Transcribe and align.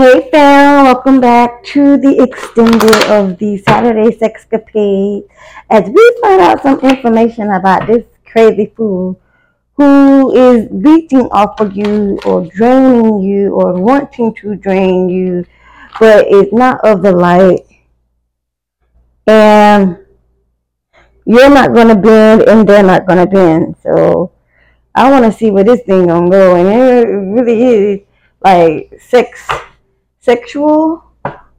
Hey 0.00 0.30
fam, 0.30 0.84
welcome 0.84 1.20
back 1.20 1.62
to 1.74 1.98
the 1.98 2.22
extended 2.22 3.02
of 3.10 3.36
the 3.36 3.58
Saturday 3.58 4.16
Sexcapade 4.16 5.28
as 5.68 5.90
we 5.90 6.18
find 6.22 6.40
out 6.40 6.62
some 6.62 6.80
information 6.80 7.50
about 7.50 7.86
this 7.86 8.04
crazy 8.24 8.72
fool 8.74 9.20
who 9.74 10.34
is 10.34 10.68
leeching 10.70 11.28
off 11.32 11.60
of 11.60 11.76
you 11.76 12.18
or 12.24 12.46
draining 12.46 13.20
you 13.20 13.52
or 13.52 13.78
wanting 13.78 14.32
to 14.36 14.56
drain 14.56 15.10
you, 15.10 15.44
but 16.00 16.26
is 16.28 16.50
not 16.50 16.80
of 16.82 17.02
the 17.02 17.12
light. 17.12 17.66
And 19.26 19.98
you're 21.26 21.50
not 21.50 21.74
gonna 21.74 21.94
bend 21.94 22.48
and 22.48 22.66
they're 22.66 22.82
not 22.82 23.06
gonna 23.06 23.26
bend. 23.26 23.76
So 23.82 24.32
I 24.94 25.10
wanna 25.10 25.30
see 25.30 25.50
where 25.50 25.64
this 25.64 25.82
thing 25.82 26.06
gonna 26.06 26.30
go 26.30 26.56
and 26.56 26.68
it 26.68 27.06
really 27.06 27.62
is 27.64 28.00
like 28.42 28.98
sex 28.98 29.46
sexual, 30.20 31.04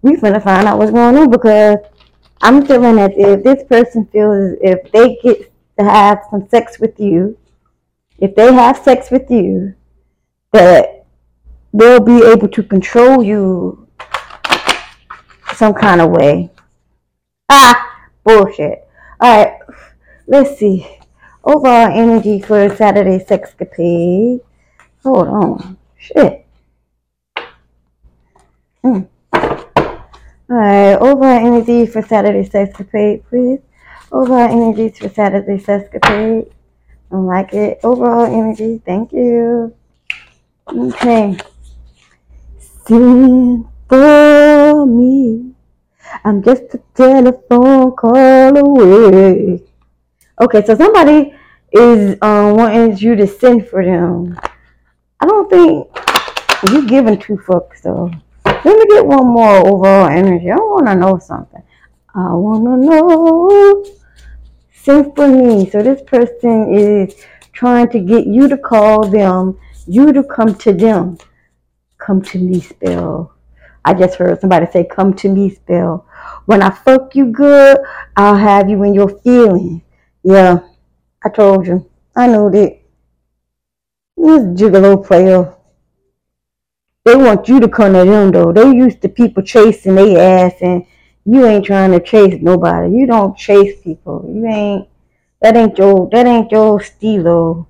we 0.01 0.15
finna 0.15 0.43
find 0.43 0.67
out 0.67 0.77
what's 0.77 0.91
going 0.91 1.17
on 1.17 1.29
because 1.29 1.77
I'm 2.41 2.65
feeling 2.65 2.95
that 2.95 3.11
if 3.15 3.43
this 3.43 3.63
person 3.67 4.05
feels 4.07 4.57
if 4.61 4.91
they 4.91 5.17
get 5.21 5.51
to 5.77 5.85
have 5.85 6.19
some 6.29 6.47
sex 6.49 6.79
with 6.79 6.99
you, 6.99 7.37
if 8.17 8.35
they 8.35 8.53
have 8.53 8.77
sex 8.77 9.11
with 9.11 9.29
you, 9.29 9.73
that 10.51 11.05
they'll 11.73 11.99
be 12.03 12.23
able 12.25 12.47
to 12.47 12.63
control 12.63 13.23
you 13.23 13.87
some 15.53 15.73
kind 15.73 16.01
of 16.01 16.09
way. 16.09 16.49
Ah, 17.49 18.07
bullshit. 18.23 18.87
All 19.19 19.45
right, 19.45 19.59
let's 20.27 20.57
see. 20.57 20.87
Overall 21.43 21.91
energy 21.91 22.41
for 22.41 22.75
Saturday 22.75 23.23
Sexcapade. 23.23 24.41
Hold 25.03 25.27
on. 25.27 25.77
Shit. 25.97 26.40
Mm. 28.83 29.07
Alright, 30.49 30.97
overall 30.99 31.23
energy 31.23 31.85
for 31.85 32.01
Saturday 32.01 32.47
Sexcapade, 32.49 33.23
please. 33.29 33.59
Overall 34.11 34.49
energy 34.51 34.89
for 34.89 35.07
Saturday 35.09 35.57
Sexcapade. 35.57 36.51
I 37.11 37.15
like 37.15 37.53
it. 37.53 37.79
Overall 37.83 38.25
energy, 38.25 38.81
thank 38.83 39.13
you. 39.13 39.73
Okay. 40.67 41.37
Sing 42.87 43.69
for 43.87 44.85
me. 44.87 45.53
I'm 46.25 46.41
just 46.41 46.63
a 46.73 46.81
telephone 46.95 47.91
call 47.91 48.57
away. 48.57 49.63
Okay, 50.41 50.65
so 50.65 50.75
somebody 50.75 51.33
is 51.71 52.17
um, 52.21 52.55
wanting 52.55 52.97
you 52.97 53.15
to 53.15 53.27
send 53.27 53.67
for 53.67 53.85
them. 53.85 54.39
I 55.19 55.27
don't 55.27 55.49
think 55.49 55.87
you're 56.71 56.85
giving 56.85 57.19
two 57.19 57.37
fucks 57.37 57.83
though. 57.83 58.11
Let 58.63 58.77
me 58.77 58.85
get 58.95 59.05
one 59.05 59.27
more 59.27 59.67
overall 59.67 60.07
energy. 60.07 60.51
I 60.51 60.55
want 60.55 60.87
to 60.87 60.95
know 60.95 61.17
something. 61.17 61.63
I 62.13 62.33
want 62.33 62.65
to 62.65 62.77
know 62.77 63.85
symphony. 64.73 65.69
So 65.69 65.81
this 65.81 66.01
person 66.03 66.73
is 66.73 67.15
trying 67.53 67.89
to 67.89 67.99
get 67.99 68.27
you 68.27 68.47
to 68.47 68.57
call 68.57 69.07
them, 69.07 69.59
you 69.87 70.13
to 70.13 70.23
come 70.23 70.55
to 70.55 70.73
them. 70.73 71.17
Come 71.97 72.21
to 72.23 72.39
me, 72.39 72.61
spell. 72.61 73.33
I 73.83 73.93
just 73.93 74.15
heard 74.15 74.39
somebody 74.39 74.67
say, 74.71 74.83
come 74.83 75.13
to 75.15 75.29
me, 75.29 75.49
spell. 75.49 76.05
When 76.45 76.61
I 76.61 76.69
fuck 76.69 77.15
you 77.15 77.25
good, 77.27 77.79
I'll 78.15 78.35
have 78.35 78.69
you 78.69 78.83
in 78.83 78.93
your 78.93 79.09
feelings. 79.21 79.81
Yeah, 80.23 80.59
I 81.23 81.29
told 81.29 81.65
you. 81.65 81.89
I 82.15 82.27
know 82.27 82.49
that. 82.51 82.79
This 84.17 84.43
gigolo 84.43 85.03
player. 85.03 85.55
They 87.03 87.15
want 87.15 87.47
you 87.47 87.59
to 87.59 87.67
come 87.67 87.93
to 87.93 88.05
them 88.05 88.31
though. 88.31 88.51
They 88.51 88.75
used 88.75 89.01
to 89.01 89.09
people 89.09 89.41
chasing 89.41 89.95
their 89.95 90.45
ass 90.45 90.53
and 90.61 90.85
you 91.25 91.45
ain't 91.45 91.65
trying 91.65 91.91
to 91.91 91.99
chase 91.99 92.39
nobody. 92.41 92.95
You 92.95 93.07
don't 93.07 93.35
chase 93.35 93.81
people. 93.81 94.23
You 94.31 94.45
ain't 94.45 94.87
that 95.41 95.57
ain't 95.57 95.77
your 95.79 96.07
that 96.11 96.27
ain't 96.27 96.51
your 96.51 96.79
stilo. 96.79 97.67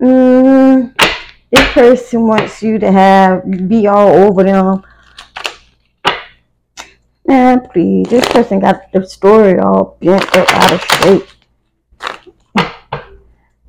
Mm, 0.00 0.94
this 1.50 1.72
person 1.72 2.28
wants 2.28 2.62
you 2.62 2.78
to 2.78 2.92
have 2.92 3.68
be 3.68 3.88
all 3.88 4.10
over 4.10 4.44
them. 4.44 4.84
Man, 7.26 7.68
please. 7.68 8.08
This 8.08 8.26
person 8.28 8.60
got 8.60 8.92
the 8.92 9.04
story 9.06 9.58
all 9.58 9.96
bent 10.00 10.24
up 10.36 10.48
out 10.54 10.72
of 10.72 10.80
shape. 10.84 11.28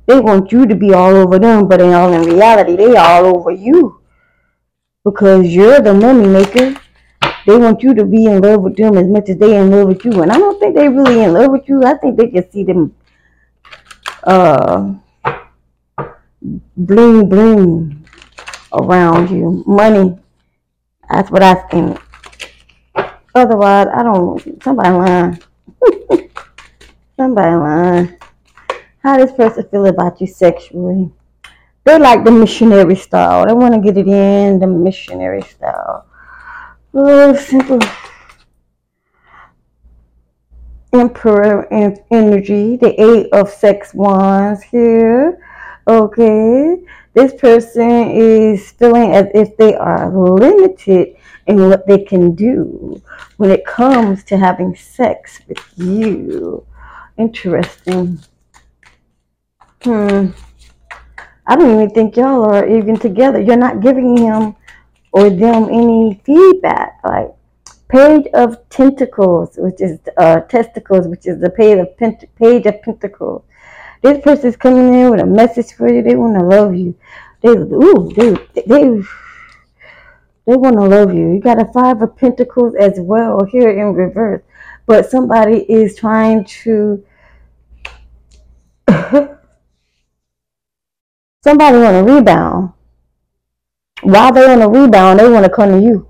They 0.06 0.20
want 0.20 0.52
you 0.52 0.66
to 0.66 0.74
be 0.76 0.92
all 0.94 1.14
over 1.16 1.38
them, 1.40 1.66
but 1.66 1.80
in 1.80 1.92
all 1.92 2.12
in 2.12 2.22
reality, 2.22 2.76
they 2.76 2.94
all 2.96 3.26
over 3.26 3.50
you 3.50 4.01
because 5.04 5.46
you're 5.46 5.80
the 5.80 5.92
money 5.92 6.26
maker. 6.26 6.74
They 7.46 7.56
want 7.56 7.82
you 7.82 7.92
to 7.94 8.04
be 8.04 8.26
in 8.26 8.40
love 8.40 8.62
with 8.62 8.76
them 8.76 8.96
as 8.96 9.06
much 9.08 9.28
as 9.28 9.36
they 9.36 9.58
in 9.58 9.70
love 9.70 9.88
with 9.88 10.04
you. 10.04 10.22
And 10.22 10.30
I 10.30 10.38
don't 10.38 10.60
think 10.60 10.76
they 10.76 10.88
really 10.88 11.22
in 11.22 11.32
love 11.32 11.50
with 11.50 11.68
you. 11.68 11.82
I 11.84 11.94
think 11.94 12.16
they 12.16 12.30
just 12.30 12.52
see 12.52 12.62
them 12.64 12.94
uh 14.24 14.94
bling 16.76 17.28
bling 17.28 18.06
around 18.72 19.30
you. 19.30 19.64
Money. 19.66 20.18
That's 21.10 21.30
what 21.30 21.42
I 21.42 21.54
think. 21.54 22.00
Otherwise, 23.34 23.88
I 23.92 24.02
don't 24.02 24.62
somebody 24.62 24.90
lying. 24.90 25.42
somebody 27.16 27.56
lying. 27.56 28.18
How 29.02 29.16
does 29.16 29.32
person 29.32 29.66
feel 29.68 29.86
about 29.86 30.20
you 30.20 30.28
sexually? 30.28 31.10
They 31.84 31.98
like 31.98 32.24
the 32.24 32.30
missionary 32.30 32.96
style. 32.96 33.46
They 33.46 33.54
want 33.54 33.74
to 33.74 33.80
get 33.80 33.96
it 33.96 34.06
in 34.06 34.60
the 34.60 34.66
missionary 34.66 35.42
style. 35.42 36.06
Oh, 36.94 37.34
simple. 37.34 37.80
Emperor 40.92 41.66
energy, 42.10 42.76
the 42.76 42.94
eight 43.00 43.32
of 43.32 43.48
sex 43.48 43.94
wands 43.94 44.62
here. 44.62 45.38
Okay. 45.88 46.84
This 47.14 47.34
person 47.34 48.10
is 48.10 48.70
feeling 48.72 49.12
as 49.12 49.26
if 49.34 49.56
they 49.56 49.74
are 49.74 50.10
limited 50.10 51.16
in 51.46 51.68
what 51.68 51.86
they 51.86 51.98
can 51.98 52.34
do 52.34 53.02
when 53.36 53.50
it 53.50 53.66
comes 53.66 54.22
to 54.24 54.38
having 54.38 54.76
sex 54.76 55.40
with 55.48 55.58
you. 55.76 56.64
Interesting. 57.18 58.20
Hmm. 59.82 60.28
I 61.46 61.56
don't 61.56 61.74
even 61.74 61.90
think 61.90 62.16
y'all 62.16 62.44
are 62.44 62.66
even 62.68 62.98
together. 62.98 63.40
You're 63.40 63.56
not 63.56 63.80
giving 63.80 64.16
him 64.16 64.54
or 65.12 65.28
them 65.28 65.64
any 65.64 66.20
feedback. 66.24 67.00
Like 67.04 67.34
page 67.88 68.26
of 68.32 68.68
tentacles, 68.70 69.56
which 69.58 69.80
is 69.80 69.98
uh, 70.16 70.40
testicles, 70.40 71.06
which 71.08 71.26
is 71.26 71.40
the 71.40 71.50
page 71.50 71.78
of 71.78 71.96
pent- 71.98 72.34
page 72.36 72.66
of 72.66 72.80
pentacles. 72.82 73.44
This 74.02 74.22
person 74.22 74.46
is 74.48 74.56
coming 74.56 74.94
in 74.94 75.10
with 75.10 75.20
a 75.20 75.26
message 75.26 75.72
for 75.72 75.92
you. 75.92 76.02
They 76.02 76.16
want 76.16 76.38
to 76.38 76.44
love 76.44 76.74
you. 76.74 76.96
They 77.40 77.50
ooh 77.50 78.10
they 78.16 78.30
they 78.54 79.02
they 80.46 80.56
want 80.56 80.76
to 80.76 80.84
love 80.84 81.12
you. 81.12 81.32
You 81.32 81.40
got 81.40 81.60
a 81.60 81.72
five 81.72 82.02
of 82.02 82.16
pentacles 82.16 82.74
as 82.76 82.98
well 82.98 83.44
here 83.44 83.70
in 83.70 83.94
reverse, 83.94 84.42
but 84.86 85.10
somebody 85.10 85.58
is 85.70 85.96
trying 85.96 86.44
to. 86.62 87.04
Somebody 91.42 91.78
want 91.78 91.96
a 91.96 92.04
rebound. 92.04 92.72
While 94.02 94.32
they 94.32 94.44
on 94.44 94.62
a 94.62 94.68
rebound, 94.68 95.18
they 95.18 95.28
want 95.28 95.44
to 95.44 95.50
come 95.50 95.70
to 95.70 95.80
you. 95.80 96.06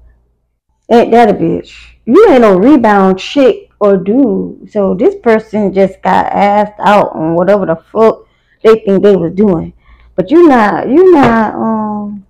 Ain't 0.90 1.10
that 1.12 1.30
a 1.30 1.34
bitch? 1.34 1.74
You 2.04 2.28
ain't 2.28 2.42
no 2.42 2.58
rebound 2.58 3.18
chick 3.18 3.70
or 3.80 3.96
dude. 3.96 4.70
So 4.70 4.94
this 4.94 5.14
person 5.22 5.72
just 5.72 6.02
got 6.02 6.26
asked 6.26 6.78
out 6.80 7.14
on 7.14 7.34
whatever 7.34 7.64
the 7.64 7.76
fuck 7.76 8.26
they 8.62 8.80
think 8.80 9.02
they 9.02 9.16
was 9.16 9.32
doing. 9.34 9.72
But 10.16 10.30
you 10.30 10.48
not, 10.48 10.88
you 10.88 11.12
not, 11.12 11.54
um, 11.54 12.26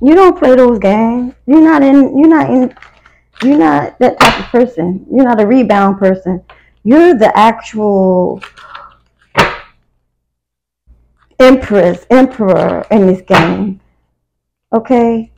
you 0.00 0.14
don't 0.14 0.38
play 0.38 0.54
those 0.54 0.78
games. 0.78 1.34
You're 1.46 1.60
not 1.60 1.82
in, 1.82 2.18
you're 2.18 2.28
not 2.28 2.50
in, 2.50 2.74
you're 3.42 3.58
not 3.58 3.98
that 3.98 4.18
type 4.20 4.40
of 4.40 4.46
person. 4.46 5.04
You're 5.10 5.24
not 5.24 5.40
a 5.40 5.46
rebound 5.46 5.98
person. 5.98 6.42
You're 6.84 7.16
the 7.18 7.36
actual 7.36 8.40
empress, 11.38 12.06
emperor 12.10 12.86
in 12.90 13.06
this 13.06 13.22
game. 13.22 13.80
Okay? 14.72 15.32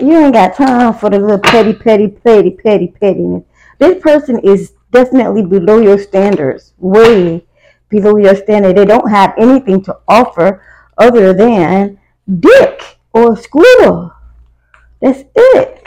You 0.00 0.18
ain't 0.18 0.34
got 0.34 0.56
time 0.56 0.94
for 0.94 1.10
the 1.10 1.18
little 1.18 1.38
petty, 1.38 1.72
petty, 1.72 2.08
petty, 2.08 2.50
petty, 2.50 2.88
pettiness. 3.00 3.44
This 3.78 4.02
person 4.02 4.38
is 4.40 4.72
definitely 4.90 5.44
below 5.44 5.80
your 5.80 5.98
standards, 5.98 6.72
way 6.78 7.46
below 7.88 8.16
your 8.16 8.36
standard. 8.36 8.76
They 8.76 8.84
don't 8.84 9.10
have 9.10 9.34
anything 9.36 9.82
to 9.84 9.98
offer 10.08 10.62
other 10.96 11.32
than 11.32 11.98
dick 12.40 12.98
or 13.12 13.36
squirrel. 13.36 14.12
That's 15.00 15.24
it 15.34 15.83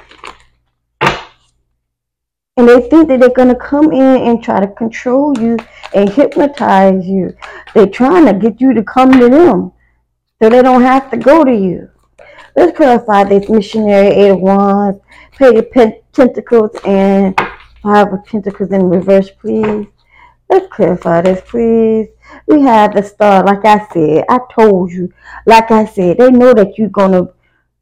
and 2.58 2.68
they 2.68 2.82
think 2.82 3.08
that 3.08 3.20
they're 3.20 3.30
going 3.30 3.50
to 3.50 3.56
come 3.56 3.92
in 3.92 4.28
and 4.28 4.44
try 4.44 4.60
to 4.60 4.68
control 4.68 5.38
you 5.40 5.58
and 5.94 6.10
hypnotize 6.10 7.06
you. 7.06 7.36
They're 7.74 7.88
trying 7.88 8.26
to 8.26 8.34
get 8.34 8.60
you 8.60 8.74
to 8.74 8.84
come 8.84 9.12
to 9.14 9.30
them 9.30 9.72
so 10.42 10.50
they 10.50 10.62
don't 10.64 10.82
have 10.82 11.10
to 11.12 11.18
go 11.18 11.44
to 11.44 11.54
you. 11.54 11.90
Let's 12.56 12.76
clarify 12.76 13.26
this 13.26 13.50
missionary 13.50 14.08
eight 14.08 14.30
of 14.30 14.40
wands, 14.40 15.00
page 15.34 15.58
of 15.58 15.72
pentacles, 15.72 16.72
and 16.84 17.40
five 17.84 18.12
of 18.12 18.26
pentacles 18.26 18.72
in 18.72 18.90
reverse, 18.90 19.30
please. 19.30 19.86
Let's 20.50 20.68
clarify 20.74 21.22
this, 21.22 21.42
please. 21.46 22.08
We 22.48 22.62
have 22.62 22.96
the 22.96 23.04
star, 23.04 23.44
like 23.44 23.64
I 23.64 23.88
said. 23.94 24.26
I 24.28 24.40
told 24.52 24.92
you, 24.92 25.14
like 25.46 25.70
I 25.70 25.86
said, 25.86 26.18
they 26.18 26.32
know 26.32 26.54
that 26.54 26.78
you're 26.80 26.90
gonna. 26.90 27.28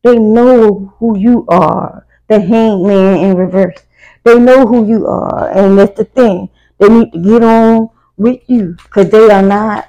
They 0.03 0.19
know 0.19 0.93
who 0.97 1.17
you 1.17 1.45
are. 1.47 2.05
The 2.27 2.41
hangman 2.41 3.19
in 3.19 3.37
reverse. 3.37 3.79
They 4.25 4.39
know 4.39 4.65
who 4.65 4.87
you 4.87 5.05
are, 5.05 5.49
and 5.51 5.77
that's 5.77 5.97
the 5.97 6.03
thing. 6.03 6.49
They 6.79 6.89
need 6.89 7.13
to 7.13 7.19
get 7.19 7.43
on 7.43 7.89
with 8.17 8.41
you 8.47 8.75
because 8.83 9.09
they 9.11 9.29
are 9.29 9.43
not 9.43 9.87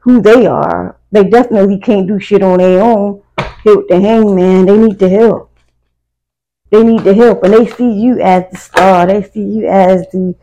who 0.00 0.20
they 0.20 0.46
are. 0.46 0.96
They 1.10 1.24
definitely 1.24 1.80
can't 1.80 2.06
do 2.06 2.20
shit 2.20 2.42
on 2.42 2.58
their 2.58 2.82
own. 2.82 3.22
Help 3.38 3.88
the 3.88 3.98
hangman. 3.98 4.66
They 4.66 4.76
need 4.76 4.98
to 4.98 5.08
help. 5.08 5.50
They 6.70 6.84
need 6.84 7.04
to 7.04 7.14
help, 7.14 7.42
and 7.42 7.54
they 7.54 7.66
see 7.66 7.90
you 7.90 8.20
as 8.20 8.50
the 8.50 8.58
star. 8.58 9.06
They 9.06 9.22
see 9.22 9.42
you 9.42 9.66
as 9.66 10.02
the 10.10 10.34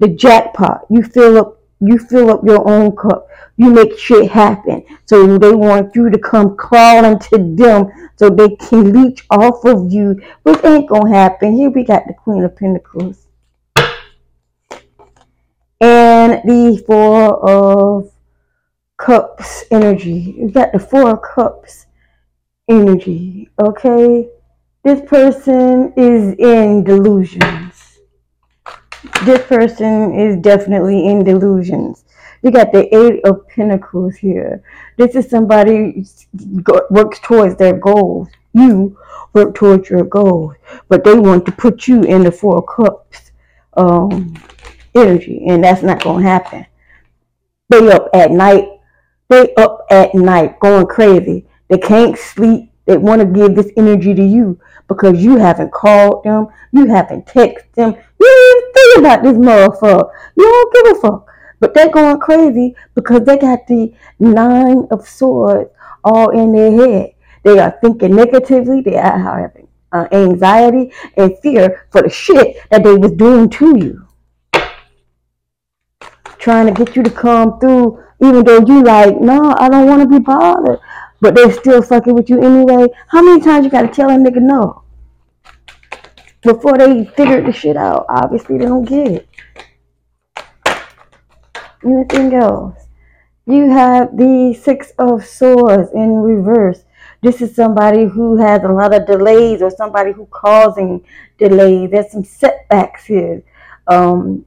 the 0.00 0.08
jackpot. 0.08 0.86
You 0.90 1.04
fill 1.04 1.38
up. 1.38 1.55
You 1.80 1.98
fill 1.98 2.30
up 2.30 2.40
your 2.44 2.68
own 2.68 2.96
cup. 2.96 3.28
You 3.56 3.70
make 3.70 3.98
shit 3.98 4.30
happen. 4.30 4.84
So 5.04 5.38
they 5.38 5.52
want 5.52 5.94
you 5.94 6.10
to 6.10 6.18
come 6.18 6.56
crawling 6.56 7.18
to 7.18 7.38
them 7.38 7.90
so 8.16 8.30
they 8.30 8.56
can 8.56 8.92
leech 8.92 9.26
off 9.30 9.64
of 9.64 9.92
you, 9.92 10.20
which 10.42 10.64
ain't 10.64 10.88
gonna 10.88 11.14
happen. 11.14 11.54
Here 11.54 11.70
we 11.70 11.84
got 11.84 12.06
the 12.06 12.14
Queen 12.14 12.44
of 12.44 12.56
Pentacles 12.56 13.26
and 15.80 16.40
the 16.44 16.82
Four 16.86 17.48
of 17.48 18.10
Cups 18.96 19.64
energy. 19.70 20.34
You 20.38 20.50
got 20.50 20.72
the 20.72 20.78
Four 20.78 21.10
of 21.10 21.22
Cups 21.22 21.86
energy. 22.68 23.50
Okay, 23.60 24.28
this 24.84 25.00
person 25.08 25.92
is 25.96 26.34
in 26.38 26.84
delusions. 26.84 27.65
This 29.24 29.46
person 29.46 30.14
is 30.18 30.36
definitely 30.36 31.06
in 31.08 31.24
delusions. 31.24 32.04
You 32.42 32.50
got 32.50 32.72
the 32.72 32.94
Eight 32.94 33.24
of 33.24 33.48
Pentacles 33.48 34.16
here. 34.16 34.62
This 34.96 35.14
is 35.14 35.28
somebody 35.28 36.04
works 36.90 37.18
towards 37.20 37.56
their 37.56 37.76
goals. 37.76 38.28
You 38.52 38.96
work 39.32 39.54
towards 39.54 39.90
your 39.90 40.04
goals, 40.04 40.54
but 40.88 41.04
they 41.04 41.14
want 41.14 41.44
to 41.46 41.52
put 41.52 41.88
you 41.88 42.02
in 42.02 42.22
the 42.22 42.32
Four 42.32 42.62
Cups 42.62 43.32
um, 43.76 44.34
energy, 44.94 45.44
and 45.46 45.62
that's 45.62 45.82
not 45.82 46.02
going 46.02 46.22
to 46.22 46.28
happen. 46.28 46.66
They 47.68 47.90
up 47.90 48.08
at 48.14 48.30
night. 48.30 48.68
They 49.28 49.54
up 49.56 49.86
at 49.90 50.14
night 50.14 50.60
going 50.60 50.86
crazy. 50.86 51.46
They 51.68 51.78
can't 51.78 52.16
sleep. 52.16 52.70
They 52.86 52.96
want 52.96 53.20
to 53.20 53.26
give 53.26 53.56
this 53.56 53.72
energy 53.76 54.14
to 54.14 54.24
you 54.24 54.60
because 54.88 55.22
you 55.22 55.36
haven't 55.36 55.72
called 55.72 56.22
them. 56.24 56.46
You 56.72 56.86
haven't 56.86 57.26
texted 57.26 57.72
them. 57.74 57.96
You 58.20 58.45
think 58.76 58.98
about 58.98 59.22
this 59.22 59.36
motherfucker. 59.36 60.10
You 60.36 60.44
don't 60.44 60.74
give 60.74 60.96
a 60.96 61.00
fuck. 61.00 61.28
But 61.58 61.74
they're 61.74 61.90
going 61.90 62.20
crazy 62.20 62.76
because 62.94 63.24
they 63.24 63.38
got 63.38 63.66
the 63.66 63.92
nine 64.20 64.86
of 64.90 65.08
swords 65.08 65.70
all 66.04 66.30
in 66.30 66.52
their 66.52 66.70
head. 66.70 67.14
They 67.42 67.58
are 67.58 67.76
thinking 67.80 68.14
negatively. 68.14 68.82
They 68.82 68.96
are 68.96 69.18
having 69.18 69.68
uh, 69.92 70.06
anxiety 70.12 70.92
and 71.16 71.38
fear 71.38 71.86
for 71.90 72.02
the 72.02 72.10
shit 72.10 72.58
that 72.70 72.84
they 72.84 72.94
was 72.94 73.12
doing 73.12 73.48
to 73.50 73.78
you 73.78 74.06
trying 76.46 76.72
to 76.72 76.84
get 76.84 76.94
you 76.94 77.02
to 77.02 77.10
come 77.10 77.58
through, 77.58 78.00
even 78.22 78.44
though 78.44 78.64
you 78.64 78.80
like, 78.84 79.20
no, 79.20 79.52
I 79.58 79.68
don't 79.68 79.88
want 79.88 80.02
to 80.02 80.08
be 80.08 80.20
bothered. 80.20 80.78
But 81.20 81.34
they're 81.34 81.50
still 81.50 81.82
fucking 81.82 82.14
with 82.14 82.30
you 82.30 82.40
anyway. 82.40 82.86
How 83.08 83.20
many 83.20 83.40
times 83.40 83.64
you 83.64 83.70
gotta 83.70 83.88
tell 83.88 84.10
a 84.10 84.12
nigga 84.12 84.40
no? 84.40 84.84
Before 86.46 86.78
they 86.78 87.04
figure 87.04 87.42
the 87.42 87.52
shit 87.52 87.76
out. 87.76 88.06
Obviously 88.08 88.56
they 88.56 88.66
don't 88.66 88.84
get 88.84 89.10
it. 89.10 89.28
Anything 91.84 92.34
else? 92.34 92.86
You 93.46 93.68
have 93.70 94.16
the 94.16 94.54
six 94.54 94.92
of 94.96 95.26
swords 95.26 95.90
in 95.92 96.14
reverse. 96.14 96.84
This 97.20 97.42
is 97.42 97.56
somebody 97.56 98.04
who 98.04 98.36
has 98.36 98.62
a 98.62 98.68
lot 98.68 98.94
of 98.94 99.08
delays 99.08 99.60
or 99.60 99.70
somebody 99.70 100.12
who 100.12 100.26
causing 100.26 101.04
delays. 101.36 101.90
There's 101.90 102.12
some 102.12 102.22
setbacks 102.22 103.06
here. 103.06 103.42
Um, 103.88 104.46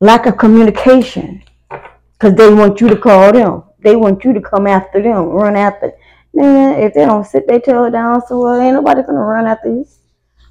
lack 0.00 0.26
of 0.26 0.36
communication 0.36 1.42
because 2.12 2.36
they 2.36 2.54
want 2.54 2.80
you 2.80 2.88
to 2.88 2.96
call 2.96 3.32
them. 3.32 3.64
They 3.80 3.96
want 3.96 4.22
you 4.24 4.32
to 4.34 4.40
come 4.40 4.68
after 4.68 5.02
them, 5.02 5.30
run 5.30 5.56
after. 5.56 5.92
Man, 6.32 6.78
if 6.78 6.94
they 6.94 7.04
don't 7.06 7.26
sit 7.26 7.48
their 7.48 7.58
tail 7.58 7.90
down, 7.90 8.24
so 8.24 8.40
well, 8.40 8.60
ain't 8.60 8.74
nobody 8.74 9.02
gonna 9.02 9.18
run 9.18 9.46
after 9.46 9.68
you. 9.68 9.86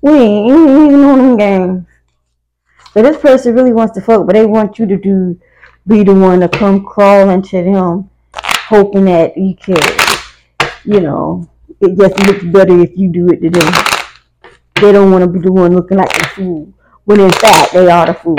We 0.01 0.11
ain't, 0.11 0.49
even 0.49 1.03
on 1.03 1.17
them 1.17 1.37
games. 1.37 1.85
So 2.93 3.01
this 3.01 3.17
person 3.17 3.55
really 3.55 3.73
wants 3.73 3.93
to 3.95 4.01
fuck, 4.01 4.25
but 4.25 4.33
they 4.33 4.45
want 4.45 4.79
you 4.79 4.85
to 4.87 4.97
do, 4.97 5.39
be 5.85 6.03
the 6.03 6.13
one 6.13 6.39
to 6.39 6.49
come 6.49 6.85
crawling 6.85 7.41
to 7.43 7.63
them, 7.63 8.09
hoping 8.33 9.05
that 9.05 9.37
you 9.37 9.55
can, 9.55 9.77
you 10.85 10.99
know, 11.01 11.49
it 11.81 11.97
just 11.97 12.17
looks 12.27 12.43
better 12.45 12.79
if 12.79 12.97
you 12.97 13.09
do 13.09 13.29
it 13.29 13.41
to 13.41 13.49
them. 13.49 13.73
They 14.81 14.91
don't 14.91 15.11
want 15.11 15.23
to 15.23 15.29
be 15.29 15.39
the 15.39 15.51
one 15.51 15.75
looking 15.75 15.97
like 15.97 16.11
the 16.13 16.25
fool, 16.29 16.73
when 17.05 17.19
in 17.19 17.31
fact 17.31 17.73
they 17.73 17.89
are 17.89 18.05
the 18.07 18.13
fool. 18.13 18.37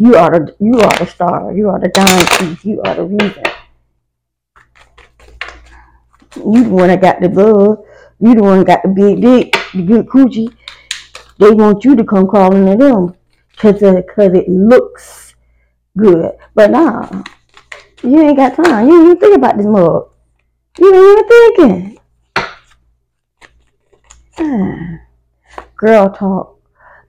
You 0.00 0.16
are 0.16 0.30
the 0.30 0.56
you 0.58 0.80
are 0.80 0.98
the 0.98 1.06
star. 1.06 1.52
You 1.52 1.68
are 1.68 1.78
the 1.78 1.88
diamond 1.88 2.28
piece. 2.30 2.64
You 2.64 2.80
are 2.82 2.94
the 2.94 3.04
reason. 3.04 3.44
You 6.36 6.64
the 6.64 6.70
one 6.70 6.88
that 6.88 7.02
got 7.02 7.20
the 7.20 7.28
love. 7.28 7.84
You 8.18 8.34
the 8.34 8.42
one 8.42 8.58
that 8.60 8.66
got 8.66 8.82
the 8.82 8.88
big 8.88 9.20
dick, 9.20 9.56
the 9.74 9.82
good 9.82 10.06
coochie. 10.06 10.56
They 11.40 11.52
want 11.52 11.84
you 11.86 11.96
to 11.96 12.04
come 12.04 12.28
crawling 12.28 12.66
to 12.66 12.76
them 12.76 13.14
because 13.50 13.80
cause 13.80 14.34
it 14.34 14.46
looks 14.46 15.34
good. 15.96 16.32
But 16.54 16.70
nah, 16.70 17.22
you 18.02 18.20
ain't 18.20 18.36
got 18.36 18.56
time. 18.56 18.86
You 18.86 18.94
ain't 18.94 19.04
even 19.06 19.18
think 19.18 19.36
about 19.36 19.56
this 19.56 19.64
mug. 19.64 20.10
You 20.78 20.94
ain't 20.94 21.18
even 21.18 21.96
thinking. 21.96 21.98
Ah, 24.38 25.64
girl 25.76 26.10
talk. 26.10 26.60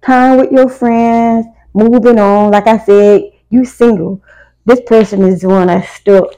Time 0.02 0.38
with 0.38 0.52
your 0.54 0.70
friends 0.70 1.46
moving 1.74 2.18
on. 2.18 2.52
Like 2.52 2.68
I 2.68 2.78
said, 2.78 3.24
you 3.50 3.66
single. 3.66 4.24
This 4.66 4.80
person 4.86 5.24
is 5.26 5.42
the 5.42 5.50
one 5.50 5.68
that's 5.68 5.90
stuck, 5.90 6.36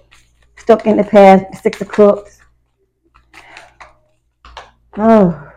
stuck 0.58 0.88
in 0.88 0.98
the 0.98 1.04
past. 1.04 1.62
Six 1.62 1.78
Cups. 1.84 2.40
Oh, 4.98 5.53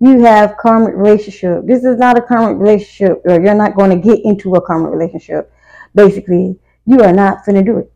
you 0.00 0.20
have 0.20 0.56
karmic 0.58 0.94
relationship. 0.94 1.66
This 1.66 1.84
is 1.84 1.98
not 1.98 2.18
a 2.18 2.22
karmic 2.22 2.60
relationship, 2.60 3.22
or 3.24 3.40
you're 3.40 3.54
not 3.54 3.74
going 3.74 3.90
to 3.90 3.96
get 3.96 4.24
into 4.24 4.54
a 4.54 4.60
karmic 4.60 4.92
relationship. 4.92 5.52
Basically, 5.94 6.58
you 6.84 7.00
are 7.02 7.12
not 7.12 7.44
finna 7.44 7.64
do 7.64 7.78
it. 7.78 7.92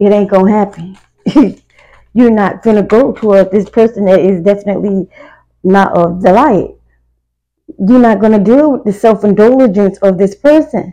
It 0.00 0.12
ain't 0.12 0.30
gonna 0.30 0.50
happen. 0.50 0.98
you're 2.14 2.30
not 2.30 2.62
finna 2.62 2.86
go 2.86 3.12
towards 3.12 3.50
this 3.50 3.70
person 3.70 4.04
that 4.06 4.20
is 4.20 4.42
definitely 4.42 5.08
not 5.62 5.96
of 5.96 6.20
the 6.20 6.32
light 6.32 6.74
you're 7.78 7.98
not 7.98 8.20
to 8.20 8.38
deal 8.38 8.72
with 8.72 8.84
the 8.84 8.92
self-indulgence 8.92 9.98
of 9.98 10.18
this 10.18 10.34
person 10.34 10.92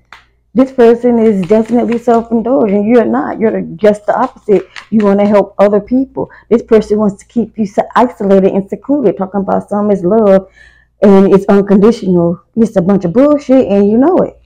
this 0.53 0.71
person 0.71 1.17
is 1.17 1.41
definitely 1.47 1.97
self-indulgent. 1.97 2.85
You're 2.85 3.05
not. 3.05 3.39
You're 3.39 3.61
just 3.75 4.05
the 4.05 4.17
opposite. 4.17 4.67
You 4.89 5.05
want 5.05 5.21
to 5.21 5.25
help 5.25 5.55
other 5.57 5.79
people. 5.79 6.29
This 6.49 6.61
person 6.61 6.97
wants 6.97 7.23
to 7.23 7.25
keep 7.25 7.57
you 7.57 7.67
isolated 7.95 8.51
and 8.51 8.69
secluded. 8.69 9.17
Talking 9.17 9.41
about 9.41 9.69
some 9.69 9.91
is 9.91 10.03
love 10.03 10.49
and 11.01 11.33
it's 11.33 11.45
unconditional. 11.45 12.41
It's 12.55 12.75
a 12.75 12.81
bunch 12.81 13.05
of 13.05 13.13
bullshit 13.13 13.67
and 13.67 13.89
you 13.89 13.97
know 13.97 14.17
it. 14.17 14.37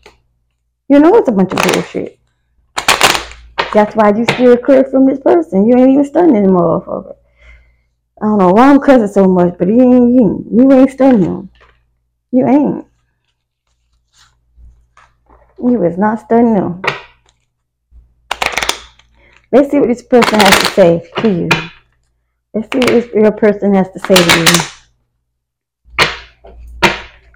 You 0.90 1.00
know 1.00 1.16
it's 1.16 1.30
a 1.30 1.32
bunch 1.32 1.52
of 1.52 1.58
bullshit. 1.64 2.20
That's 3.74 3.96
why 3.96 4.14
you 4.16 4.26
steer 4.26 4.58
clear 4.58 4.84
from 4.84 5.08
this 5.08 5.20
person. 5.20 5.68
You 5.68 5.76
ain't 5.78 5.90
even 5.90 6.06
stunning 6.06 6.44
this 6.44 6.52
motherfucker. 6.52 7.16
I 8.22 8.26
don't 8.28 8.38
know 8.38 8.52
why 8.52 8.70
I'm 8.70 8.80
cussing 8.80 9.08
so 9.08 9.26
much, 9.26 9.58
but 9.58 9.68
he 9.68 9.82
ain't 9.82 10.14
you. 10.14 10.46
You 10.52 10.72
ain't 10.72 10.92
stunning 10.92 11.24
him. 11.24 11.50
You 12.32 12.48
ain't. 12.48 12.86
You 15.68 15.84
is 15.84 15.98
not 15.98 16.20
studying 16.20 16.54
them. 16.54 16.84
Let's 19.52 19.72
see 19.72 19.80
what 19.80 19.88
this 19.88 20.04
person 20.04 20.40
has 20.40 20.60
to 20.60 20.66
say 20.68 21.12
to 21.18 21.28
you. 21.28 21.50
Let's 22.54 22.68
see 22.72 22.78
what 22.78 22.88
this 22.88 23.10
real 23.16 23.32
person 23.32 23.74
has 23.74 23.90
to 23.92 24.00
say 24.00 24.14
to 24.14 24.40
you. 24.40 24.46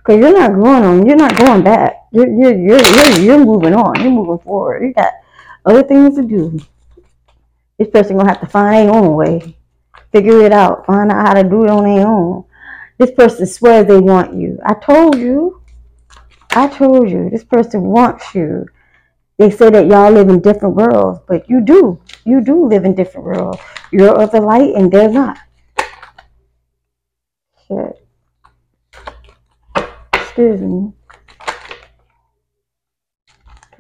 Cause 0.04 0.20
you're 0.20 0.38
not 0.38 0.54
going 0.54 0.84
on. 0.84 1.06
You're 1.08 1.16
not 1.16 1.36
going 1.38 1.64
back. 1.64 2.06
You're 2.12 2.28
you're 2.28 2.56
you're 2.56 2.80
you're, 2.80 3.20
you're 3.20 3.46
moving 3.46 3.74
on. 3.74 4.00
You're 4.00 4.12
moving 4.12 4.38
forward. 4.44 4.84
You 4.84 4.94
got 4.94 5.14
other 5.66 5.82
things 5.82 6.16
to 6.18 6.24
do. 6.24 6.60
This 7.80 7.90
person 7.90 8.18
gonna 8.18 8.30
have 8.30 8.42
to 8.42 8.48
find 8.48 8.76
their 8.76 8.94
own 8.94 9.16
way. 9.16 9.58
Figure 10.12 10.42
it 10.46 10.52
out. 10.52 10.86
Find 10.86 11.12
out 11.12 11.28
how 11.28 11.34
to 11.34 11.44
do 11.50 11.64
it 11.64 11.70
on 11.72 11.84
their 11.84 12.08
own. 12.08 12.46
This 13.00 13.12
person 13.12 13.48
swears 13.48 13.88
they 13.88 14.00
want 14.00 14.36
you. 14.36 14.60
I 14.64 14.76
told 14.76 15.18
you. 15.18 15.59
I 16.52 16.68
told 16.68 17.10
you. 17.10 17.30
This 17.30 17.44
person 17.44 17.82
wants 17.84 18.34
you. 18.34 18.66
They 19.38 19.50
say 19.50 19.70
that 19.70 19.88
y'all 19.88 20.12
live 20.12 20.30
in 20.30 20.42
different 20.42 20.76
worlds, 20.76 21.20
but 21.28 21.50
you 21.50 21.62
do. 21.62 22.02
You 22.26 22.42
do 22.42 22.68
live 22.68 22.86
in 22.86 22.96
different 22.96 23.26
worlds. 23.26 23.62
You're 23.92 24.22
of 24.22 24.32
the 24.32 24.42
light 24.42 24.76
and 24.76 24.92
they're 24.92 25.10
not. 25.10 25.40
Shit. 27.68 28.06
Excuse 30.14 30.62
me. 30.62 30.92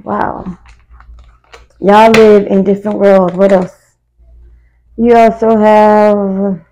Wow. 0.03 0.57
Y'all 1.81 2.11
live 2.11 2.47
in 2.47 2.63
different 2.63 2.99
worlds. 2.99 3.35
What 3.35 3.51
else? 3.51 3.75
You 4.97 5.15
also 5.15 5.57
have 5.57 6.65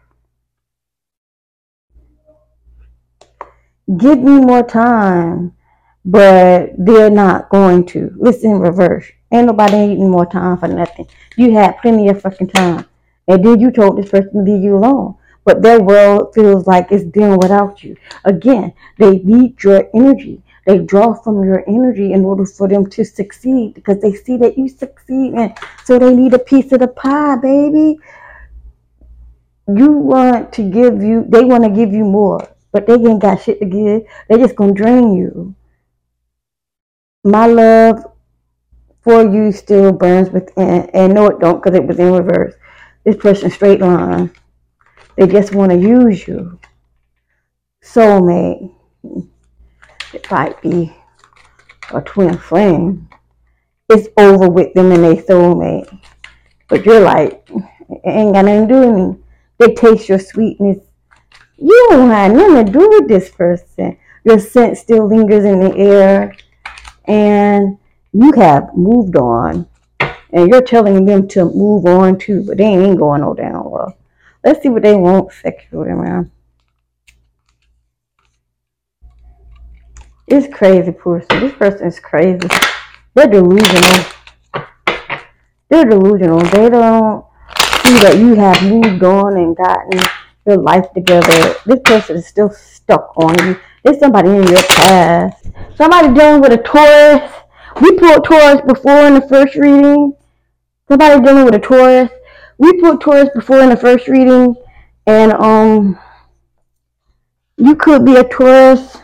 give 3.98 4.20
me 4.20 4.40
more 4.40 4.64
time, 4.64 5.54
but 6.08 6.72
they're 6.78 7.10
not 7.10 7.50
going 7.50 7.86
to. 7.86 8.14
Listen 8.16 8.52
in 8.52 8.60
reverse. 8.60 9.06
Ain't 9.30 9.48
nobody 9.48 9.88
needing 9.88 10.10
more 10.10 10.26
time 10.26 10.58
for 10.58 10.70
nothing. 10.70 11.06
You 11.36 11.52
had 11.52 11.80
plenty 11.82 12.08
of 12.08 12.22
fucking 12.22 12.48
time. 12.48 12.86
And 13.28 13.44
then 13.44 13.60
you 13.60 13.72
told 13.72 13.98
this 13.98 14.10
person 14.10 14.32
to 14.34 14.52
leave 14.52 14.64
you 14.64 14.78
alone. 14.78 15.16
But 15.44 15.62
their 15.62 15.82
world 15.82 16.34
feels 16.34 16.66
like 16.66 16.92
it's 16.92 17.04
dealing 17.04 17.40
without 17.40 17.84
you. 17.84 17.98
Again, 18.24 18.74
they 18.98 19.20
need 19.20 19.62
your 19.62 19.90
energy. 19.94 20.42
They 20.66 20.80
draw 20.80 21.14
from 21.14 21.44
your 21.44 21.66
energy 21.68 22.14
in 22.14 22.24
order 22.24 22.46
for 22.46 22.70
them 22.70 22.90
to 22.92 23.04
succeed 23.04 23.74
because 23.74 24.02
they 24.02 24.14
see 24.14 24.38
that 24.38 24.58
you 24.58 24.70
succeed 24.70 25.34
and 25.34 25.58
so 25.84 26.00
they 26.00 26.14
need 26.16 26.34
a 26.34 26.40
piece 26.40 26.72
of 26.72 26.80
the 26.80 26.88
pie, 26.88 27.36
baby. 27.36 28.00
You 29.68 29.92
want 29.92 30.54
to 30.54 30.70
give 30.70 31.02
you 31.04 31.26
they 31.28 31.44
want 31.44 31.64
to 31.64 31.70
give 31.70 31.92
you 31.94 32.06
more, 32.06 32.50
but 32.72 32.88
they 32.88 32.94
ain't 32.96 33.22
got 33.22 33.42
shit 33.42 33.60
to 33.60 33.66
give. 33.66 34.04
They 34.30 34.38
just 34.38 34.56
gonna 34.56 34.74
drain 34.74 35.16
you. 35.16 35.56
My 37.28 37.46
love 37.46 38.06
for 39.02 39.22
you 39.22 39.52
still 39.52 39.92
burns 39.92 40.30
within 40.30 40.90
and 40.94 41.14
no 41.14 41.28
it 41.28 41.42
don't 41.42 41.62
because 41.62 41.78
it 41.78 41.86
was 41.86 42.00
in 42.00 42.14
reverse. 42.14 42.54
This 43.04 43.18
person 43.18 43.52
straight 43.52 43.82
line. 43.82 44.32
They 45.18 45.28
just 45.28 45.54
want 45.54 45.74
to 45.74 45.78
use 45.78 46.26
you. 46.26 46.58
Soulmate. 47.84 48.74
It 50.14 50.32
might 50.32 50.62
be 50.62 50.96
a 51.94 52.00
twin 52.00 52.38
flame. 52.38 53.10
It's 53.90 54.08
over 54.16 54.48
with 54.48 54.74
them 54.74 54.94
and 54.94 55.04
they 55.04 55.22
soulmate. 55.22 56.00
But 56.70 56.86
you're 56.86 57.02
like, 57.02 57.46
it 57.50 58.02
ain't 58.06 58.36
got 58.36 58.46
nothing 58.46 58.70
to 58.70 58.74
do 58.74 58.80
with 58.88 58.96
me. 58.96 59.24
They 59.58 59.74
taste 59.74 60.08
your 60.08 60.20
sweetness. 60.20 60.78
You 61.58 61.88
don't 61.90 62.10
have 62.10 62.32
nothing 62.32 62.68
to 62.68 62.72
do 62.72 62.88
with 62.88 63.10
this 63.10 63.30
person. 63.30 63.98
Your 64.24 64.40
scent 64.40 64.78
still 64.78 65.10
lingers 65.10 65.44
in 65.44 65.60
the 65.60 65.76
air. 65.76 66.34
And 67.08 67.78
you 68.12 68.32
have 68.34 68.76
moved 68.76 69.16
on. 69.16 69.68
And 70.34 70.50
you're 70.50 70.62
telling 70.62 71.06
them 71.06 71.28
to 71.30 71.46
move 71.46 71.86
on 71.86 72.20
too, 72.20 72.44
but 72.44 72.58
they 72.58 72.66
ain't 72.66 73.00
going 73.00 73.22
no 73.22 73.34
damn 73.34 73.70
well. 73.70 73.98
Let's 74.44 74.62
see 74.62 74.70
what 74.70 74.84
they 74.84 74.96
want 74.96 75.32
sexually, 75.32 75.94
man. 75.94 76.32
It's 80.28 80.54
crazy 80.54 80.92
person. 80.92 81.40
This 81.40 81.54
person 81.54 81.88
is 81.88 82.00
crazy. 82.02 82.48
They're 83.14 83.28
delusional. 83.28 84.06
They're 85.70 85.86
delusional. 85.86 86.40
They 86.40 86.70
don't 86.70 87.26
see 87.84 87.94
that 88.00 88.18
you 88.18 88.36
have 88.36 88.62
moved 88.64 89.04
on 89.04 89.38
and 89.38 89.56
gotten 89.56 90.00
your 90.46 90.58
life 90.58 90.92
together. 90.94 91.56
This 91.66 91.80
person 91.84 92.18
is 92.18 92.28
still 92.28 92.50
stuck 92.50 93.14
on 93.18 93.38
you. 93.48 93.60
There's 93.88 94.00
somebody 94.00 94.28
in 94.32 94.44
your 94.46 94.62
past. 94.64 95.48
Somebody 95.78 96.14
dealing 96.14 96.42
with 96.42 96.52
a 96.52 96.58
Taurus. 96.58 97.32
We 97.82 97.98
pulled 97.98 98.26
Taurus 98.26 98.60
before 98.68 99.08
in 99.08 99.14
the 99.14 99.22
first 99.22 99.56
reading. 99.56 100.14
Somebody 100.90 101.24
dealing 101.24 101.46
with 101.46 101.56
a 101.56 101.60
Taurus. 101.60 102.10
We 102.58 102.82
pulled 102.82 103.00
Taurus 103.00 103.30
before 103.34 103.62
in 103.62 103.70
the 103.70 103.78
first 103.78 104.10
reading. 104.10 104.56
And 105.06 105.32
um 105.32 105.98
you 107.56 107.78
could 107.78 108.04
be 108.04 108.18
a 108.18 108.26
Taurus 108.26 108.98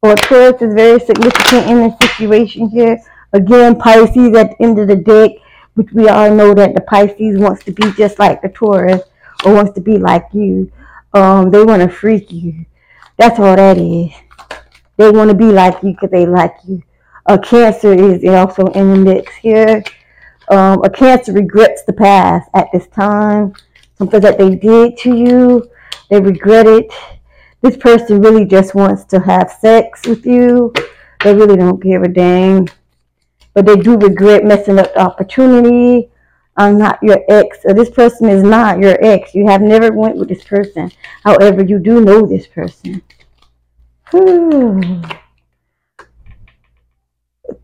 or 0.00 0.16
Taurus 0.16 0.62
is 0.62 0.72
very 0.72 0.98
significant 0.98 1.66
in 1.66 1.90
this 1.90 1.98
situation 1.98 2.70
here. 2.70 2.98
Again, 3.34 3.78
Pisces 3.78 4.34
at 4.34 4.52
the 4.52 4.62
end 4.62 4.78
of 4.78 4.88
the 4.88 4.96
deck, 4.96 5.32
which 5.74 5.92
we 5.92 6.08
all 6.08 6.34
know 6.34 6.54
that 6.54 6.74
the 6.74 6.80
Pisces 6.80 7.38
wants 7.38 7.64
to 7.64 7.72
be 7.72 7.92
just 7.98 8.18
like 8.18 8.40
the 8.40 8.48
Taurus 8.48 9.02
or 9.44 9.54
wants 9.54 9.72
to 9.72 9.80
be 9.80 9.98
like 9.98 10.26
you. 10.32 10.70
Um, 11.12 11.50
they 11.50 11.64
want 11.64 11.82
to 11.82 11.88
freak 11.88 12.30
you. 12.32 12.66
That's 13.16 13.38
all 13.38 13.56
that 13.56 13.78
is. 13.78 14.12
They 14.96 15.10
want 15.10 15.30
to 15.30 15.36
be 15.36 15.46
like 15.46 15.82
you 15.82 15.92
because 15.92 16.10
they 16.10 16.26
like 16.26 16.54
you. 16.66 16.82
A 17.26 17.38
Cancer 17.38 17.92
is 17.92 18.24
also 18.24 18.66
in 18.66 18.90
the 18.90 18.96
mix 18.96 19.34
here. 19.34 19.82
Um, 20.50 20.82
a 20.84 20.90
Cancer 20.90 21.32
regrets 21.32 21.82
the 21.84 21.92
past 21.92 22.48
at 22.54 22.68
this 22.72 22.86
time. 22.88 23.54
Something 23.98 24.20
that 24.20 24.38
they 24.38 24.54
did 24.54 24.96
to 24.98 25.14
you, 25.14 25.70
they 26.10 26.20
regret 26.20 26.66
it. 26.66 26.92
This 27.62 27.76
person 27.76 28.20
really 28.20 28.44
just 28.44 28.74
wants 28.74 29.04
to 29.06 29.20
have 29.20 29.50
sex 29.50 30.06
with 30.06 30.24
you. 30.26 30.72
They 31.24 31.34
really 31.34 31.56
don't 31.56 31.82
give 31.82 32.02
a 32.02 32.08
dang. 32.08 32.68
But 33.54 33.66
they 33.66 33.76
do 33.76 33.96
regret 33.96 34.44
messing 34.44 34.78
up 34.78 34.92
the 34.94 35.00
opportunity. 35.00 36.10
I'm 36.56 36.78
not 36.78 36.98
your 37.02 37.20
ex. 37.28 37.58
Or 37.64 37.74
this 37.74 37.90
person 37.90 38.28
is 38.28 38.42
not 38.42 38.78
your 38.80 38.96
ex. 39.04 39.34
You 39.34 39.46
have 39.46 39.62
never 39.62 39.92
went 39.92 40.16
with 40.16 40.28
this 40.28 40.44
person. 40.44 40.90
However, 41.24 41.64
you 41.64 41.78
do 41.78 42.00
know 42.00 42.26
this 42.26 42.46
person. 42.46 43.02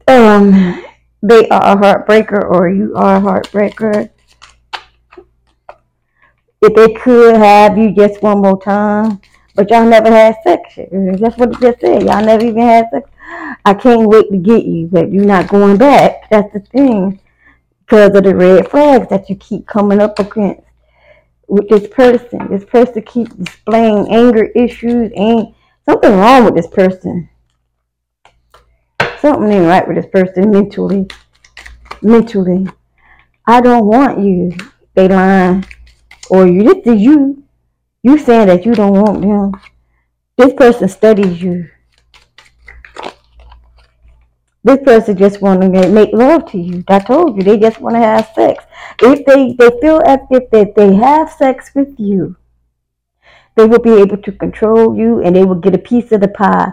um, 0.07 0.85
they 1.23 1.49
are 1.49 1.63
a 1.63 1.77
heartbreaker 1.77 2.51
or 2.51 2.69
you 2.69 2.95
are 2.97 3.17
a 3.17 3.21
heartbreaker. 3.21 4.11
If 6.61 6.75
they 6.75 6.95
could 6.95 7.37
have 7.37 7.79
you 7.79 7.95
just 7.95 8.23
one 8.23 8.41
more 8.41 8.61
time, 8.61 9.21
but 9.55 9.71
y'all 9.71 9.87
never 9.87 10.11
had 10.11 10.37
sex. 10.45 10.75
That's 10.77 11.37
what 11.37 11.53
it 11.53 11.61
just 11.61 11.81
said. 11.81 12.03
Y'all 12.05 12.25
never 12.25 12.45
even 12.45 12.63
had 12.63 12.87
sex. 12.93 13.09
I 13.65 13.75
can't 13.75 14.09
wait 14.09 14.31
to 14.31 14.39
get 14.39 14.65
you, 14.65 14.87
but 14.87 15.13
you're 15.13 15.25
not 15.25 15.49
going 15.49 15.77
back. 15.77 16.29
That's 16.31 16.53
the 16.53 16.61
thing. 16.61 17.21
Because 17.93 18.17
of 18.17 18.25
the 18.25 18.35
red 18.35 18.71
flags 18.71 19.11
that 19.11 19.29
you 19.29 19.37
keep 19.37 19.67
coming 19.67 20.01
up 20.01 20.19
against 20.19 20.63
with 21.47 21.69
this 21.69 21.87
person. 21.89 22.49
This 22.49 22.65
person 22.65 23.03
keeps 23.03 23.35
displaying 23.35 24.11
anger 24.11 24.45
issues. 24.45 25.13
and 25.15 25.55
something 25.85 26.11
wrong 26.11 26.47
with 26.47 26.55
this 26.55 26.69
person. 26.69 27.29
Something 29.21 29.53
ain't 29.53 29.67
right 29.67 29.87
with 29.87 29.99
this 29.99 30.11
person 30.11 30.51
mentally. 30.51 31.07
Mentally. 32.01 32.67
I 33.47 33.61
don't 33.61 33.85
want 33.85 34.21
you. 34.21 34.53
They 34.95 35.09
lying. 35.09 35.67
Or 36.31 36.47
you 36.47 36.63
this 36.63 36.87
is 36.87 36.99
you. 36.99 37.45
You 38.03 38.17
saying 38.17 38.47
that 38.47 38.65
you 38.65 38.73
don't 38.73 38.95
want 38.95 39.21
them. 39.21 39.53
This 40.39 40.55
person 40.55 40.89
studies 40.89 41.43
you. 41.43 41.69
This 44.65 44.79
person 44.85 45.17
just 45.17 45.43
want 45.43 45.61
to 45.61 45.89
make 45.89 46.13
love 46.13 46.51
to 46.53 46.59
you. 46.59 46.85
I 46.89 47.01
told 47.01 47.37
you 47.37 47.43
they 47.43 47.59
just 47.59 47.81
want 47.81 47.97
to 47.97 48.01
have 48.01 48.31
sex. 48.35 48.65
If 49.01 49.27
they, 49.27 49.55
they 49.55 49.81
feel 49.81 50.01
as 50.07 50.21
if 50.31 50.51
that 50.51 50.75
they 50.77 50.95
have 50.95 51.33
sex 51.33 51.73
with 51.75 51.95
you, 51.99 52.37
they 53.57 53.67
will 53.67 53.81
be 53.81 53.95
able 53.95 54.19
to 54.19 54.33
control 54.33 54.97
you 54.97 55.21
and 55.23 55.35
they 55.35 55.45
will 55.45 55.57
get 55.57 55.75
a 55.75 55.79
piece 55.79 56.13
of 56.13 56.21
the 56.21 56.29
pie, 56.29 56.73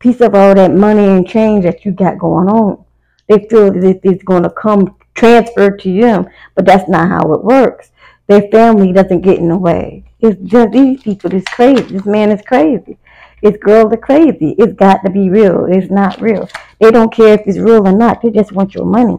piece 0.00 0.20
of 0.20 0.34
all 0.34 0.54
that 0.56 0.72
money 0.72 1.04
and 1.04 1.28
change 1.28 1.64
that 1.64 1.84
you 1.84 1.92
got 1.92 2.18
going 2.18 2.48
on. 2.48 2.84
They 3.28 3.46
feel 3.48 3.72
that 3.72 4.00
it's 4.02 4.24
going 4.24 4.42
to 4.42 4.50
come 4.50 4.96
transferred 5.14 5.78
to 5.80 6.00
them, 6.00 6.28
but 6.56 6.66
that's 6.66 6.88
not 6.88 7.08
how 7.08 7.32
it 7.32 7.44
works. 7.44 7.92
Their 8.26 8.48
family 8.50 8.92
doesn't 8.92 9.20
get 9.20 9.38
in 9.38 9.48
the 9.48 9.56
way. 9.56 10.04
It's 10.18 10.40
just 10.42 10.72
these 10.72 11.00
people 11.02 11.32
is 11.32 11.44
crazy. 11.44 11.82
This 11.82 12.06
man 12.06 12.32
is 12.32 12.42
crazy. 12.42 12.98
This 13.42 13.56
girl 13.56 13.92
is 13.92 13.98
crazy. 14.02 14.56
It's 14.58 14.74
got 14.74 15.04
to 15.04 15.10
be 15.10 15.30
real. 15.30 15.66
It's 15.66 15.90
not 15.90 16.20
real. 16.20 16.48
They 16.80 16.90
don't 16.90 17.12
care 17.12 17.34
if 17.34 17.42
it's 17.46 17.58
real 17.58 17.86
or 17.86 17.92
not. 17.92 18.22
They 18.22 18.30
just 18.30 18.52
want 18.52 18.74
your 18.74 18.86
money. 18.86 19.18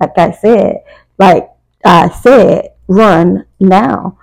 Like 0.00 0.16
I 0.16 0.32
said, 0.32 0.78
like 1.18 1.48
I 1.84 2.08
said, 2.08 2.70
run 2.88 3.46
now. 3.60 4.18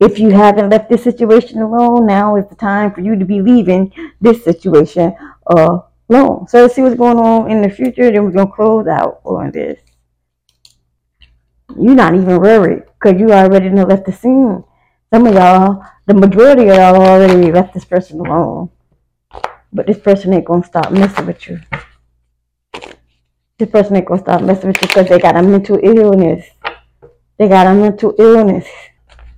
If 0.00 0.18
you 0.18 0.30
haven't 0.30 0.70
left 0.70 0.88
this 0.88 1.04
situation 1.04 1.60
alone, 1.60 2.06
now 2.06 2.36
is 2.36 2.48
the 2.48 2.56
time 2.56 2.92
for 2.92 3.00
you 3.00 3.16
to 3.16 3.24
be 3.24 3.40
leaving 3.40 3.92
this 4.20 4.42
situation 4.42 5.14
alone. 5.46 6.46
So 6.48 6.62
let's 6.62 6.74
see 6.74 6.82
what's 6.82 6.96
going 6.96 7.18
on 7.18 7.50
in 7.50 7.62
the 7.62 7.70
future. 7.70 8.10
Then 8.10 8.24
we're 8.24 8.32
gonna 8.32 8.50
close 8.50 8.86
out 8.86 9.20
on 9.24 9.50
this. 9.52 9.80
You're 11.78 11.94
not 11.94 12.14
even 12.14 12.40
worried 12.40 12.82
because 13.00 13.20
you 13.20 13.32
already 13.32 13.70
left 13.70 14.06
the 14.06 14.12
scene. 14.12 14.64
Some 15.12 15.26
of 15.26 15.34
y'all, 15.34 15.84
the 16.06 16.14
majority 16.14 16.68
of 16.68 16.76
y'all 16.76 16.96
already 16.96 17.50
left 17.52 17.74
this 17.74 17.84
person 17.84 18.20
alone. 18.20 18.70
But 19.72 19.86
this 19.86 19.98
person 19.98 20.34
ain't 20.34 20.44
gonna 20.44 20.64
stop 20.64 20.92
messing 20.92 21.26
with 21.26 21.48
you. 21.48 21.60
This 23.58 23.70
person 23.70 23.96
ain't 23.96 24.06
gonna 24.06 24.20
stop 24.20 24.42
messing 24.42 24.68
with 24.68 24.82
you 24.82 24.88
because 24.88 25.08
they 25.08 25.18
got 25.18 25.36
a 25.36 25.42
mental 25.42 25.78
illness. 25.82 26.46
They 27.38 27.48
got 27.48 27.66
a 27.66 27.74
mental 27.74 28.14
illness. 28.18 28.66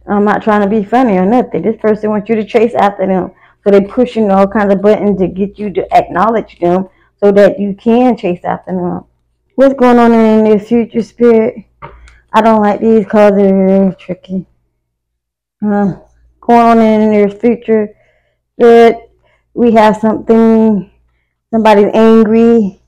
I'm 0.06 0.24
not 0.24 0.42
trying 0.42 0.62
to 0.62 0.68
be 0.68 0.84
funny 0.84 1.16
or 1.16 1.24
nothing. 1.24 1.62
This 1.62 1.80
person 1.80 2.10
wants 2.10 2.28
you 2.28 2.34
to 2.36 2.44
chase 2.44 2.74
after 2.74 3.06
them. 3.06 3.32
So 3.62 3.70
they 3.70 3.80
pushing 3.80 4.30
all 4.30 4.46
kinds 4.46 4.74
of 4.74 4.82
buttons 4.82 5.18
to 5.20 5.28
get 5.28 5.58
you 5.58 5.72
to 5.72 5.94
acknowledge 5.94 6.58
them 6.58 6.88
so 7.16 7.32
that 7.32 7.58
you 7.58 7.74
can 7.74 8.16
chase 8.16 8.44
after 8.44 8.72
them. 8.72 9.04
What's 9.54 9.74
going 9.74 9.98
on 9.98 10.12
in 10.12 10.44
this 10.44 10.68
future 10.68 11.02
spirit? 11.02 11.64
I 12.32 12.42
don't 12.42 12.60
like 12.60 12.80
these 12.80 13.06
cards. 13.06 13.36
They're 13.36 13.66
very 13.66 13.94
tricky. 13.94 14.46
Uh, 15.64 15.94
going 16.40 16.60
on 16.60 16.80
in 16.80 17.12
your 17.12 17.30
future, 17.30 17.96
good. 18.60 18.96
We 19.54 19.73
have 19.73 19.96
something. 19.96 20.90
Somebody's 21.50 21.90
angry. 21.94 22.80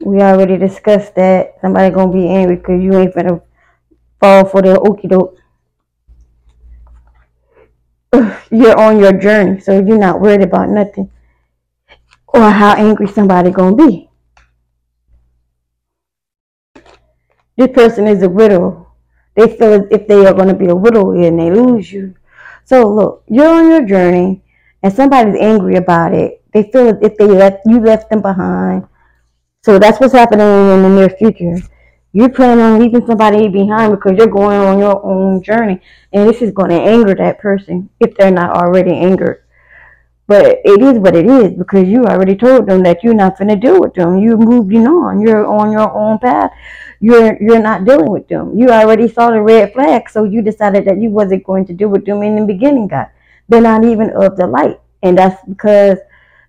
We 0.00 0.22
already 0.22 0.56
discussed 0.56 1.14
that. 1.16 1.56
Somebody 1.60 1.94
gonna 1.94 2.12
be 2.12 2.26
angry 2.26 2.56
because 2.56 2.82
you 2.82 2.96
ain't 2.96 3.14
gonna 3.14 3.42
fall 4.18 4.46
for 4.46 4.62
the 4.62 4.74
okie 4.74 5.08
doke. 5.08 5.36
You're 8.50 8.78
on 8.78 8.98
your 8.98 9.12
journey, 9.12 9.60
so 9.60 9.72
you're 9.78 9.98
not 9.98 10.22
worried 10.22 10.40
about 10.40 10.70
nothing 10.70 11.10
or 12.28 12.50
how 12.50 12.74
angry 12.74 13.06
somebody 13.06 13.50
gonna 13.50 13.76
be. 13.76 14.08
This 17.56 17.68
person 17.74 18.06
is 18.06 18.22
a 18.22 18.28
widow. 18.28 18.86
They 19.34 19.54
feel 19.56 19.74
as 19.74 19.82
if 19.90 20.06
they 20.08 20.24
are 20.24 20.32
gonna 20.32 20.54
be 20.54 20.68
a 20.68 20.74
widow 20.74 21.12
and 21.12 21.38
they 21.38 21.50
lose 21.50 21.92
you. 21.92 22.14
So 22.64 22.88
look, 22.90 23.24
you're 23.28 23.48
on 23.48 23.68
your 23.68 23.84
journey 23.84 24.42
and 24.82 24.92
somebody's 24.92 25.36
angry 25.38 25.76
about 25.76 26.14
it. 26.14 26.42
They 26.52 26.70
feel 26.70 26.88
as 26.88 26.96
if 27.02 27.16
they 27.16 27.26
left 27.26 27.66
you 27.66 27.80
left 27.80 28.10
them 28.10 28.22
behind. 28.22 28.86
So 29.62 29.78
that's 29.78 30.00
what's 30.00 30.14
happening 30.14 30.46
in 30.46 30.82
the 30.82 30.88
near 30.88 31.10
future. 31.10 31.58
You're 32.12 32.30
planning 32.30 32.64
on 32.64 32.80
leaving 32.80 33.06
somebody 33.06 33.48
behind 33.48 33.92
because 33.92 34.16
you're 34.16 34.28
going 34.28 34.58
on 34.58 34.78
your 34.78 35.04
own 35.04 35.42
journey, 35.42 35.80
and 36.12 36.28
this 36.28 36.40
is 36.40 36.52
going 36.52 36.70
to 36.70 36.80
anger 36.80 37.14
that 37.14 37.38
person 37.38 37.90
if 38.00 38.16
they're 38.16 38.30
not 38.30 38.50
already 38.50 38.94
angered. 38.94 39.44
But 40.26 40.60
it 40.64 40.82
is 40.82 40.98
what 40.98 41.16
it 41.16 41.26
is 41.26 41.54
because 41.56 41.88
you 41.88 42.04
already 42.04 42.36
told 42.36 42.66
them 42.66 42.82
that 42.82 43.02
you're 43.02 43.14
not 43.14 43.38
going 43.38 43.48
to 43.48 43.56
deal 43.56 43.80
with 43.80 43.94
them. 43.94 44.18
You 44.18 44.36
moved 44.36 44.74
on. 44.74 45.20
You're 45.20 45.46
on 45.46 45.72
your 45.72 45.90
own 45.90 46.18
path. 46.18 46.50
You're 47.00 47.40
you're 47.42 47.62
not 47.62 47.84
dealing 47.84 48.10
with 48.10 48.28
them. 48.28 48.58
You 48.58 48.68
already 48.68 49.08
saw 49.08 49.30
the 49.30 49.40
red 49.40 49.72
flag, 49.72 50.10
so 50.10 50.24
you 50.24 50.42
decided 50.42 50.84
that 50.86 51.00
you 51.00 51.10
wasn't 51.10 51.44
going 51.44 51.64
to 51.66 51.72
deal 51.72 51.88
with 51.88 52.04
them 52.04 52.22
in 52.22 52.36
the 52.36 52.44
beginning. 52.44 52.88
God, 52.88 53.08
they're 53.48 53.60
not 53.60 53.84
even 53.84 54.10
of 54.10 54.36
the 54.36 54.46
light, 54.46 54.80
and 55.02 55.18
that's 55.18 55.42
because 55.48 55.98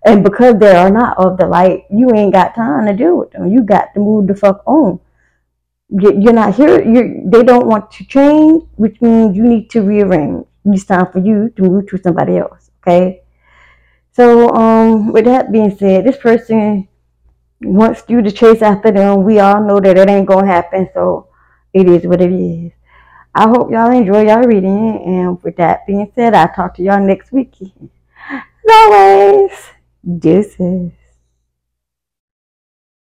and 0.04 0.24
because 0.24 0.58
they 0.58 0.74
are 0.74 0.90
not 0.90 1.18
of 1.18 1.36
the 1.36 1.46
light, 1.46 1.84
you 1.90 2.10
ain't 2.14 2.32
got 2.32 2.54
time 2.54 2.86
to 2.86 2.94
deal 2.94 3.18
with 3.18 3.32
them. 3.32 3.48
You 3.48 3.62
got 3.62 3.92
to 3.94 4.00
move 4.00 4.28
the 4.28 4.34
fuck 4.34 4.62
on. 4.66 4.98
You're 5.90 6.32
not 6.32 6.54
here. 6.54 6.82
You're, 6.82 7.20
they 7.26 7.42
don't 7.42 7.66
want 7.66 7.90
to 7.92 8.04
change, 8.04 8.64
which 8.76 9.00
means 9.00 9.36
you 9.36 9.42
need 9.42 9.68
to 9.70 9.82
rearrange. 9.82 10.46
It's 10.64 10.84
time 10.84 11.10
for 11.12 11.18
you 11.18 11.50
to 11.56 11.62
move 11.62 11.88
to 11.88 11.98
somebody 11.98 12.38
else. 12.38 12.70
Okay. 12.80 13.22
So, 14.12 14.50
um, 14.54 15.12
with 15.12 15.24
that 15.26 15.52
being 15.52 15.76
said, 15.76 16.04
this 16.04 16.16
person 16.16 16.88
wants 17.60 18.04
you 18.08 18.22
to 18.22 18.30
chase 18.30 18.62
after 18.62 18.90
them. 18.90 19.24
We 19.24 19.38
all 19.38 19.62
know 19.62 19.80
that 19.80 19.98
it 19.98 20.08
ain't 20.08 20.26
gonna 20.26 20.46
happen. 20.46 20.88
So, 20.94 21.28
it 21.72 21.88
is 21.88 22.06
what 22.06 22.20
it 22.20 22.32
is. 22.32 22.72
I 23.34 23.48
hope 23.48 23.70
y'all 23.70 23.92
enjoy 23.92 24.26
y'all 24.26 24.42
reading. 24.42 25.02
And 25.04 25.42
with 25.42 25.56
that 25.56 25.86
being 25.86 26.10
said, 26.14 26.34
I'll 26.34 26.52
talk 26.52 26.74
to 26.76 26.82
y'all 26.82 27.04
next 27.04 27.32
week. 27.32 27.54
As 27.60 28.42
always, 28.70 29.52
deuces. 30.18 30.92